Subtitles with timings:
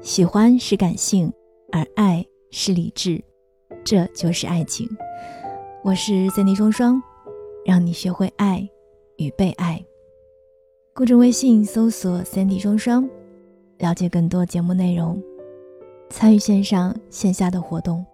[0.00, 1.32] 喜欢是感性，
[1.72, 3.22] 而爱是理智，
[3.84, 4.88] 这就是爱情。
[5.82, 7.02] 我是三 D 双双，
[7.66, 8.66] 让你学会爱
[9.16, 9.84] 与被爱。
[10.94, 13.08] 公众微信搜索“三 D 双双”，
[13.78, 15.20] 了解更多节目内容，
[16.10, 18.06] 参与线上线下的活动。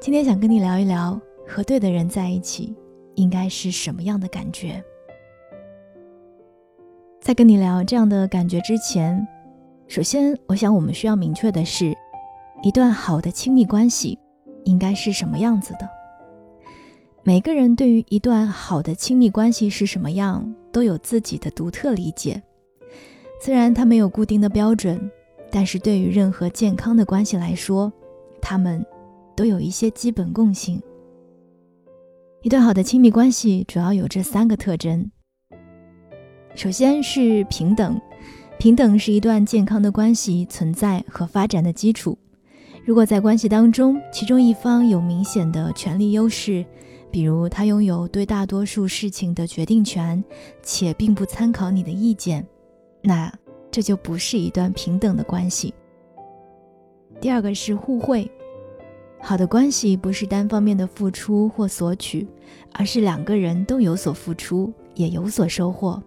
[0.00, 2.72] 今天想跟你聊一聊，和对的人在一起
[3.16, 4.82] 应该是什么样的感觉。
[7.20, 9.26] 在跟你聊这样的感觉之前，
[9.86, 11.96] 首先我想我们需要明确的是，
[12.62, 14.18] 一段好的亲密关系
[14.64, 15.88] 应该是什么样子的。
[17.22, 22.42] 每个人对于一段好的亲密关系是什么样，都有自己的独特理解。
[23.40, 25.10] 虽然它没有固定的标准，
[25.50, 27.92] 但是对于任何健康的关系来说，
[28.40, 28.84] 他们
[29.36, 30.82] 都有一些基本共性。
[32.42, 35.10] 一段好的亲密关系主要有这三个特征。
[36.54, 38.00] 首先是平等，
[38.64, 42.16] 平等是一段健康的关系存在和发展的基础。
[42.82, 46.64] 如果在关系当中，其中一方有明显的权力优势，
[47.10, 50.24] 比如他拥有对大多数事情的决定权，
[50.62, 52.42] 且并不参考你的意见，
[53.02, 53.30] 那
[53.70, 55.74] 这就不是一段平等的关系。
[57.20, 58.26] 第二个是互惠，
[59.20, 62.26] 好的关系不是单方面的付出或索取，
[62.72, 66.02] 而是两个人都有所付出，也有所收获。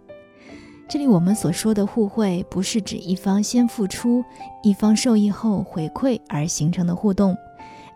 [0.89, 4.23] 这里我们所说的互惠，不是指一方先付出，
[4.63, 7.35] 一方受益后回馈而形成的互动，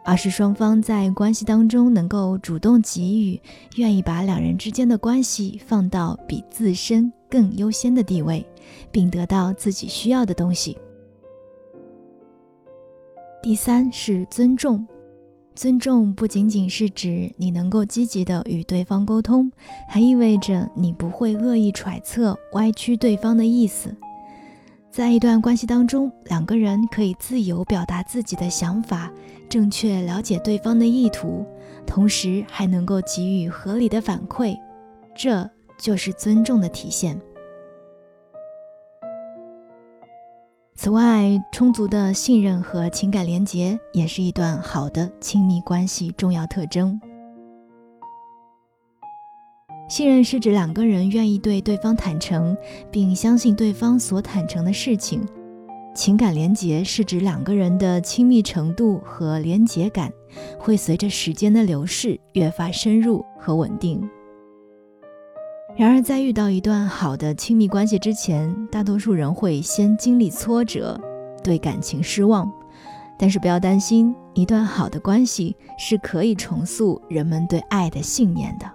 [0.04, 3.42] 而是双方在关系当中能够主动给予，
[3.78, 8.46] 愿意把两人之间的关系放到比自身更优先的地位，
[8.92, 10.78] 并得到自己需要的东西。
[13.42, 14.86] 第三是尊重。
[15.54, 19.52] 尊重不仅仅是指你能够积极的与对方沟通，
[19.88, 23.96] 还意味着你不会恶意揣测、歪曲对方的意思。
[24.90, 29.12] 在一段关系当中，两个人可以自由表达自己的想法，
[29.48, 31.46] 正确了解对方的意图，
[31.86, 34.58] 同时还能够给予合理的反馈，
[35.16, 37.20] 这就是尊重的体现。
[40.74, 47.00] 此外，充足的信任和情感连结也是一段好的亲密关系重要特征。
[49.88, 52.58] 信任是指两个人愿意对对方坦诚，
[52.90, 55.20] 并相信对方所坦诚的事情；
[55.94, 60.12] 情感连结是指两个人的亲密程度和连结感
[60.58, 64.02] 会随着时间的流逝越发深入和稳定。
[65.78, 71.00] 然而，在遇到一段好的亲密关系之前，大多数人会先经历挫折，
[71.44, 72.52] 对感情失望。
[73.18, 78.66] 但是不要担心，一段好的关系是可以重塑人们对爱的信念的。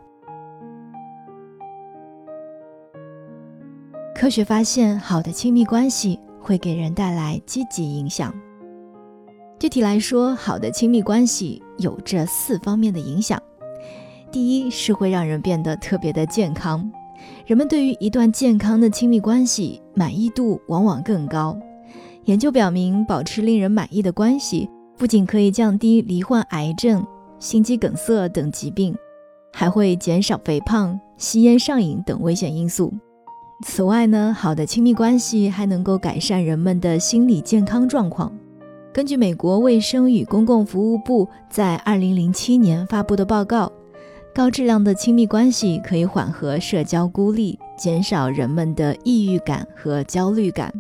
[4.15, 8.35] 科学发现，好的亲密关系会给人带来积极影响。
[9.59, 13.41] 具体来说，好的亲密关系有这四方面的影响。
[14.37, 16.93] 第一是会让人变得特别的健康，
[17.47, 21.59] 人们对于一段健康的亲密关系满意度往往更高。
[22.27, 27.03] 研究表明，保持令人满意的关系，不仅可以降低罹患癌症、
[27.39, 28.95] 心肌梗塞等疾病，
[29.55, 32.93] 还会减少肥胖、吸烟上瘾等危险因素。
[33.65, 38.31] 此外呢，好的亲密关系还能够改善人们的心理健康状况。
[38.93, 43.73] 根据美国卫生与公共服务部在2007年发布的报告。
[44.37, 50.71] 高质量的亲密关系可以缓和社交孤立，减少人们的抑郁感和焦虑感。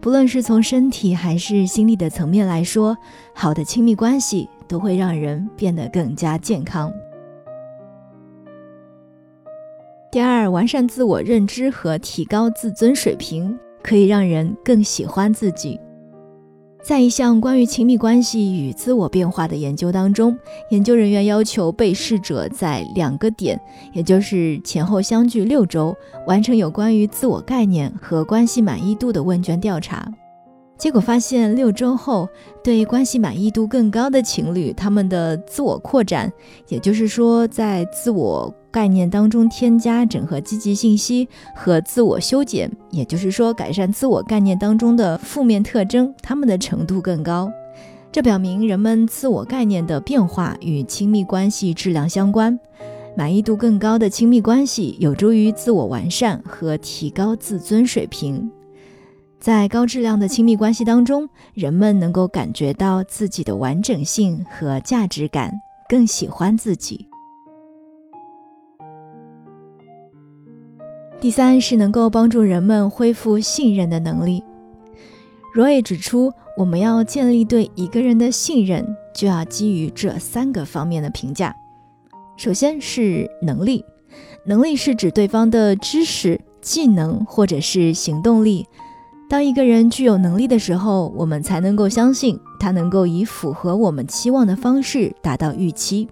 [0.00, 2.96] 不论是从身体还是心理的层面来说，
[3.34, 6.90] 好的亲密关系都会让人变得更加健康。
[10.10, 15.78] 第二，完善自我认知和提高自尊水平，可以让人更喜欢自己。
[16.82, 20.36] 在一项关于亲密关系与自我变化的研究当中，
[20.70, 23.60] 研究人员要求被试者在两个点，
[23.92, 25.94] 也就是前后相距六周，
[26.26, 30.10] 完成有关于自我概念和关系满意度的问卷调查。
[30.78, 32.28] 结果发现，六周后，
[32.62, 36.32] 对关系满意度更高的情侣，他们的自我扩展，
[36.68, 47.50] 也就是说，在自我概念当中添加整合积极信息和自我修剪，也就是说，改善自我概念当中的负面特征，他们的程度更高。
[48.12, 52.58] 这表明人们自我概念的变化与亲密关系质量相关。
[53.16, 58.48] 满意度更高的亲密关系有助于自我完善和提高自尊水平。
[59.40, 65.52] 在高质量的亲密关系当中，人们能够感觉到自己的完整性和价值感，
[65.88, 67.08] 更喜欢自己。
[71.20, 74.42] 第三是能够帮助人们恢复信任的能力。
[75.54, 78.84] Roy 指出，我们要建立对一个人的信任，
[79.14, 81.54] 就要基于这三个方面的评价。
[82.36, 83.84] 首先是能力，
[84.44, 88.66] 能力是指对方的知识、技能或者是行动力。
[89.28, 96.08] 当一个人具有能力的时候，我们才能够相信他能够以符合我们期望的方式达到预期。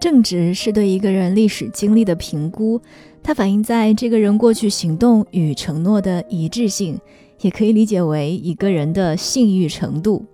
[0.00, 2.80] 正直是对一个人历史经历的评估，
[3.22, 6.98] 它反映在这个人过去行动与承诺的一致性，
[7.40, 10.24] 也可以理解为一个人的信誉程度。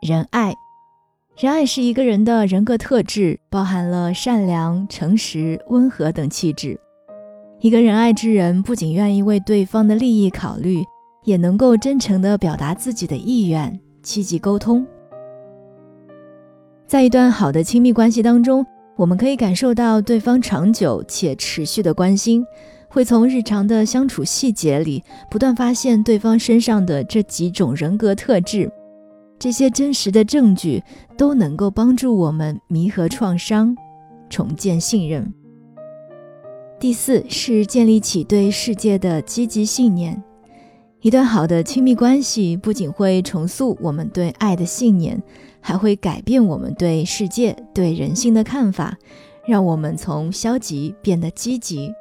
[0.00, 0.54] 仁爱。
[1.38, 6.80] 仁爱是一个人的人格特质，包含了善良、诚实、温和等气质。
[7.60, 10.84] 一个仁爱之人不仅愿意为对方的利益考虑，
[11.24, 14.86] 也能够真诚地表达自己的意愿，积极沟通。
[16.86, 18.64] 在一段好的亲密关系当中，
[18.94, 22.44] 我们可以感受到对方长久且持续的关心，
[22.88, 28.70] 会从日常的相处细节里不断发现对方身上的这几种人格特质。
[29.38, 30.82] 这些真实的证据
[31.16, 33.74] 都能够帮助我们弥合创伤，
[34.28, 35.32] 重建信任。
[36.78, 40.22] 第四是建立起对世界的积极信念。
[41.00, 45.22] 一段好的亲密关系不仅会重塑我们对爱的信念，
[45.60, 48.96] 还会改变我们对世界、对人性的看法，
[49.46, 51.92] 让我们从消极变得积极。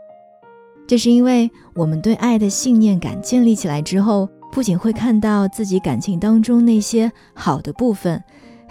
[0.88, 4.30] 这是因为我们对爱的信念感建立起来之后。
[4.52, 8.24] 不仅会看到自己感情当中那些好的部分，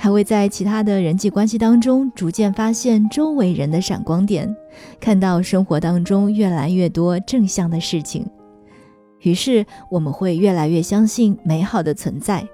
[0.04, 4.54] 还会在其他的人际关系当中逐渐发现周围人的闪光点，
[5.00, 8.28] 看到生活当中越来越多正向的事情。
[9.22, 12.46] 于是我们会越来越相信美好的存在，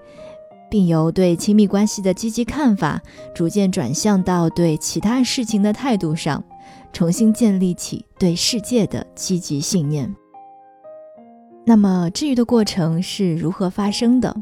[0.71, 3.03] 并由对亲密关系的积极看法，
[3.35, 6.41] 逐渐转向到对其他事情的态度上，
[6.93, 10.15] 重新建立起对世界的积极信念。
[11.67, 14.37] 那么，治愈的过程是如何发生的？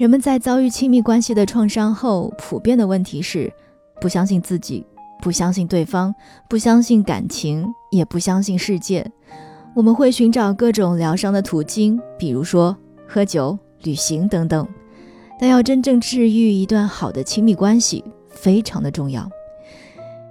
[0.00, 3.52] 人们在遭遇亲密关系的创伤后，普遍的问题是
[4.00, 4.82] 不相信自己，
[5.20, 6.14] 不相信对方，
[6.48, 9.06] 不相信感情，也不相信世界。
[9.74, 12.74] 我们会寻找各种疗伤的途径，比如说
[13.06, 14.66] 喝酒、旅行等等。
[15.38, 19.28] 但要真正治愈一段好的亲密关系，非常的重要。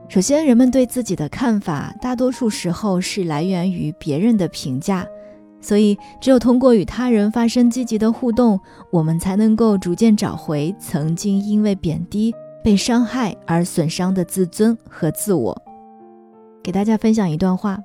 [0.08, 5.06] 首先，人们对自己的看法，大多数时候是来源于别人的评价。
[5.62, 8.60] 所以，只有通过与他人发生积极的互动，
[8.92, 12.34] 我们才能够逐渐找回曾经因为贬低、
[12.64, 15.62] 被伤害而损伤的自尊和自我。
[16.64, 17.78] 给大家分享一段话：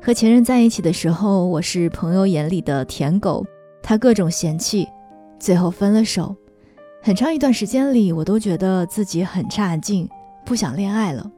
[0.00, 3.44] 和前任在一起的时候，我是朋友眼里的舔狗，
[3.82, 4.88] 他各种嫌弃，
[5.38, 6.34] 最后分了手。
[7.02, 10.08] 很长一段时间里，我都觉得自己很差劲，
[10.44, 11.30] 不想恋爱了。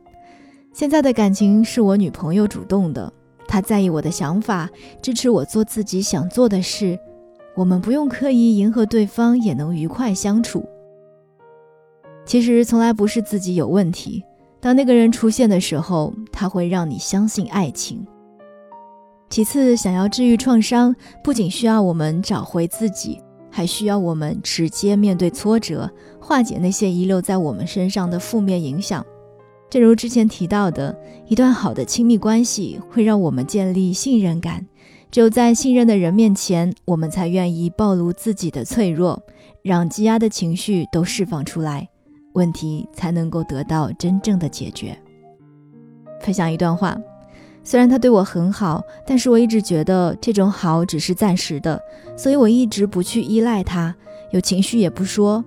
[0.74, 3.12] 现在的感情是我女朋友主动的。
[3.52, 4.70] 他在意我的想法，
[5.02, 6.98] 支持我做自己想做的事。
[7.54, 10.66] 我们不用刻意迎合对方，也能愉快相处。
[12.24, 14.24] 其实从来不是自己有问题。
[14.58, 18.02] 当那个人出现的时候，他会让你相信爱情。
[19.28, 23.20] 其次，想要治愈创伤，不仅需要我们找回自己，
[23.50, 29.04] 还需要我们直接面对挫折，化解那些遗留在我们身上的负面影响。
[29.72, 30.94] 正如之前提到的，
[31.26, 34.66] 一段好的亲密关系会让我们建立信任感。
[35.10, 39.22] 只有在信任的人面前，我们才愿意暴露自己的脆弱，
[39.62, 41.88] 让积压的情绪都释放出来，
[42.34, 44.94] 问题才能够得到真正的解决。
[46.20, 46.94] 分享一段话：
[47.64, 51.80] 虽然他对我很好，但是我一直觉得这种好只是暂时的，
[52.14, 53.96] 所以我一直不去依赖他，
[54.32, 55.42] 有情绪也不说。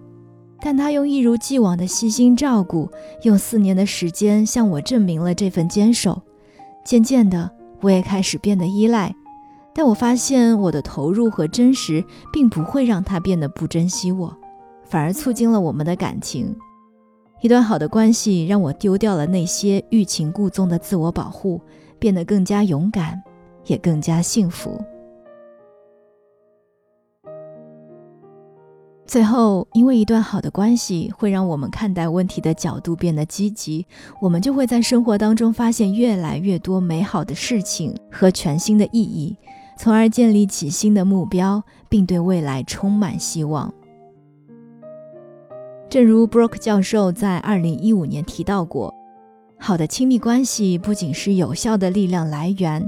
[0.66, 2.90] 但他用一如既往的细心照顾，
[3.22, 6.20] 用四年的时间向我证明了这份坚守。
[6.84, 9.14] 渐渐的，我也开始变得依赖。
[9.76, 12.04] 但我发现我的投入和真实，
[12.34, 14.36] 并不会让他变得不珍惜我，
[14.86, 16.56] 反而促进了我们的感情。
[17.42, 21.62] 一段好的关系让我丢掉了那些欲擒故纵的自我保护，
[22.00, 23.22] 变得更加勇敢，
[23.68, 24.84] 也更加幸福。
[29.08, 33.86] 最后，因为一段好的关系会让我们看待问题的角度变得积极，
[34.20, 39.38] 我们就会在生活当中发现越来越多美好的事情和全新的意义，
[39.78, 43.72] 从而建立起新的目标，并对未来充满希望。
[45.88, 48.92] 正如 Brook 教授在2015年提到过，
[49.60, 52.84] 好的亲密关系不仅是有效的力量来源，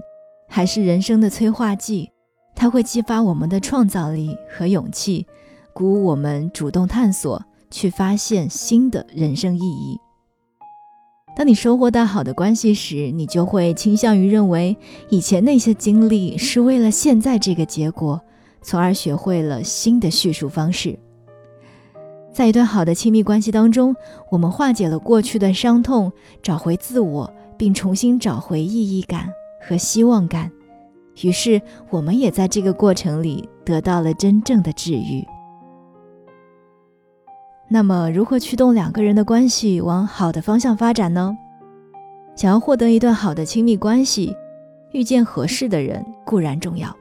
[0.49, 2.09] 还是人生的催化剂，
[2.55, 5.27] 它会激发我们的创造力和勇气。
[5.77, 9.99] 鼓舞我们主动探索，去发现新的人生意义。
[11.35, 14.75] 当你收获到好的关系时，你就会倾向于认为
[15.09, 18.19] 以前那些经历是为了现在这个结果，
[18.63, 20.97] 从而学会了新的叙述方式。
[22.33, 23.95] 在一段好的亲密关系当中，
[24.31, 29.29] 我们化解了过去的伤痛，找回自我，并重新找回意义感
[29.61, 30.51] 和希望感。
[31.21, 35.23] 于是，我们也在这个过程里得到了真正的治愈。
[37.69, 41.37] 那么，如何驱动两个人的关系往好的方向发展呢？
[42.35, 44.33] 想要获得一段好的亲密关系，
[44.93, 46.95] 遇见合适的人固然重要，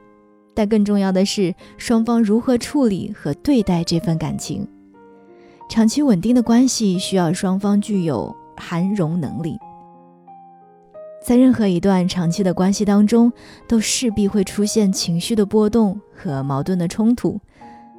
[0.53, 4.67] 但更重要的是双方如何处理和对待这份感情。
[5.69, 9.57] 长期稳定的关系需要双方具有涵容能力。
[11.23, 13.31] 在任何一段长期的关系当中，
[13.67, 17.39] 都势必会出现情绪的波动和矛盾的冲突，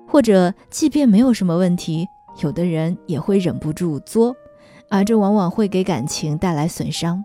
[0.07, 2.07] 或者即便没有什么问题。
[2.41, 4.37] 有的人也会忍不住作，
[4.89, 7.25] 而这往往会给感情带来损伤。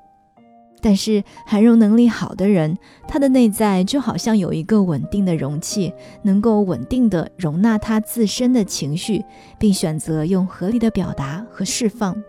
[0.82, 2.78] 但是涵容能力好的人，
[3.08, 5.94] 他的内在就好像有一个稳定的容器，
[6.24, 9.24] 能够稳定的容纳他自身的情绪，
[9.58, 12.22] 并选择用合理的表达和释放。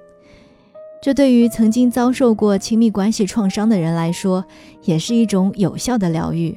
[1.02, 4.44] 这对于曾经遭受过亲密关系创伤的人来说，
[4.84, 6.56] 也是一种有效的疗愈，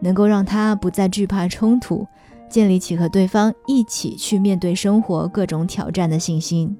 [0.00, 2.06] 能够让他不再惧怕冲突。
[2.54, 6.76] 建立起和对方一起去面对生活各种挑战的信心。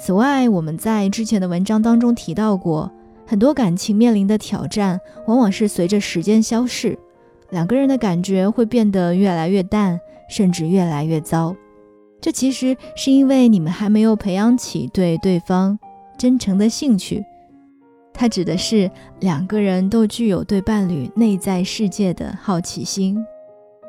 [0.00, 2.90] 此外，我们在之前的文章当中提到过，
[3.26, 6.98] 很多感情面临的挑战，往往是随着时间消逝，
[7.50, 10.00] 两个人的感觉会变得越来越淡，
[10.30, 11.54] 甚至越来越糟。
[12.18, 15.78] 这其实是因为你们还没有培养起对对方
[16.16, 17.22] 真诚的兴趣。
[18.14, 23.22] 它指的是两个人都具有对伴侣内在世界的好奇心。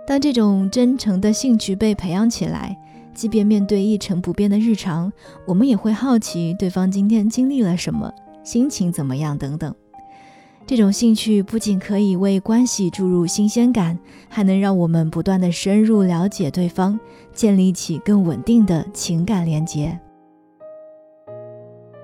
[0.05, 2.77] 当这种真诚的兴趣被培养起来，
[3.13, 5.11] 即便面对一成不变的日常，
[5.45, 9.73] 我们也会好奇对方今天经历了什么，心情怎么样等等。
[10.65, 13.97] 这种兴趣不仅可以为关系注入新鲜感，
[14.29, 16.99] 还能让我们不断的深入了解对方，
[17.33, 19.97] 建立起更稳定的情感连接。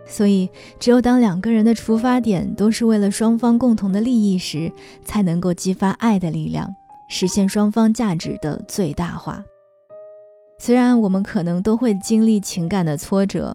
[0.06, 4.72] 所以，只有当两个人的出发点都是为了双方共同的利益时，
[5.06, 6.76] 才能够激发爱的力量。
[7.10, 9.44] 实现双方价值的最大化。
[10.58, 13.54] 虽然我们可能都会经历情感的挫折，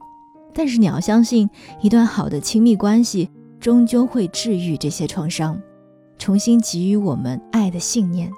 [0.53, 1.49] 但是你要相信，
[1.81, 3.31] 一段好的亲密关系
[3.61, 5.61] 终究会治愈这些创伤，
[6.19, 8.31] 重新给予我们爱的信念。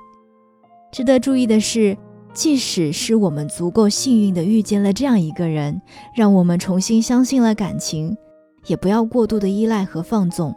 [0.92, 1.96] 值得注意的是，
[2.32, 5.80] 即使是我们足够幸运的遇见了这样一个人，
[6.14, 8.16] 让我们重新相信了感情，
[8.66, 10.54] 也不要过度的依赖和放纵。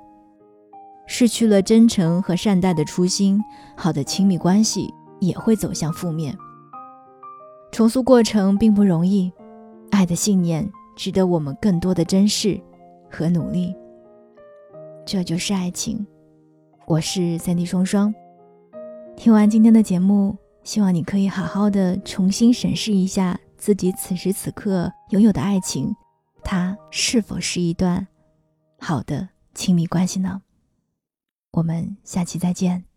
[1.11, 3.43] 失去了真诚和善待的初心，
[3.75, 6.37] 好的亲密关系也会走向负面。
[7.71, 9.33] 重塑过程并不容易，
[9.89, 12.61] 爱的信念值得我们更多的珍视
[13.09, 13.75] 和努力。
[15.03, 16.05] 这就是爱情。
[16.85, 18.13] 我是三 D 双双。
[19.17, 25.91] 听完今天的节目，希望你可以好好的重新审视一下自己此时此刻拥有的爱情，
[26.43, 28.07] 它是否是一段
[28.79, 30.39] 好的亲密关系呢？
[31.51, 32.88] 我们下期再见。